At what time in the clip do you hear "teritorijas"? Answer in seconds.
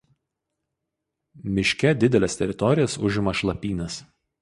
2.43-3.01